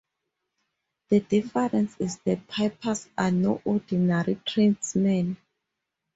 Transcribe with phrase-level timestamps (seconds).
[1.09, 5.37] The difference is the pipers are no ordinary tradesmen.